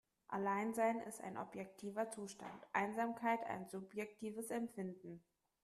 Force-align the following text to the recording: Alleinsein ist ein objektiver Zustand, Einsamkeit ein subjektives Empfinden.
Alleinsein 0.29 0.99
ist 1.01 1.21
ein 1.21 1.37
objektiver 1.37 2.09
Zustand, 2.09 2.65
Einsamkeit 2.73 3.43
ein 3.45 3.69
subjektives 3.69 4.49
Empfinden. 4.49 5.21